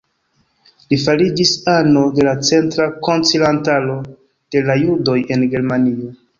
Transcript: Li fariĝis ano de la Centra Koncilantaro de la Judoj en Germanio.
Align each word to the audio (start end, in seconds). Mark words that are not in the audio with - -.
Li 0.93 0.97
fariĝis 1.03 1.51
ano 1.73 2.03
de 2.15 2.25
la 2.29 2.33
Centra 2.49 2.89
Koncilantaro 3.09 4.01
de 4.11 4.67
la 4.73 4.81
Judoj 4.89 5.19
en 5.37 5.49
Germanio. 5.57 6.15